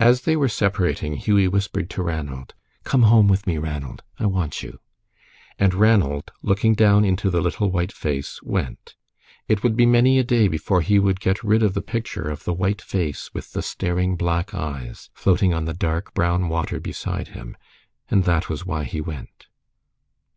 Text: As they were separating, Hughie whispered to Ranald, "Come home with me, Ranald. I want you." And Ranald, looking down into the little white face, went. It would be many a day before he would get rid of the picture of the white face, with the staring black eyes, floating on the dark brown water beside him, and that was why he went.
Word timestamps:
As 0.00 0.22
they 0.22 0.34
were 0.34 0.48
separating, 0.48 1.14
Hughie 1.14 1.46
whispered 1.46 1.88
to 1.90 2.02
Ranald, 2.02 2.52
"Come 2.82 3.02
home 3.04 3.28
with 3.28 3.46
me, 3.46 3.58
Ranald. 3.58 4.02
I 4.18 4.26
want 4.26 4.60
you." 4.60 4.80
And 5.56 5.72
Ranald, 5.72 6.32
looking 6.42 6.74
down 6.74 7.04
into 7.04 7.30
the 7.30 7.40
little 7.40 7.70
white 7.70 7.92
face, 7.92 8.42
went. 8.42 8.96
It 9.46 9.62
would 9.62 9.76
be 9.76 9.86
many 9.86 10.18
a 10.18 10.24
day 10.24 10.48
before 10.48 10.80
he 10.80 10.98
would 10.98 11.20
get 11.20 11.44
rid 11.44 11.62
of 11.62 11.74
the 11.74 11.80
picture 11.80 12.28
of 12.28 12.42
the 12.42 12.52
white 12.52 12.82
face, 12.82 13.32
with 13.32 13.52
the 13.52 13.62
staring 13.62 14.16
black 14.16 14.52
eyes, 14.52 15.10
floating 15.14 15.54
on 15.54 15.64
the 15.64 15.72
dark 15.74 16.12
brown 16.12 16.48
water 16.48 16.80
beside 16.80 17.28
him, 17.28 17.56
and 18.08 18.24
that 18.24 18.48
was 18.48 18.66
why 18.66 18.82
he 18.82 19.00
went. 19.00 19.46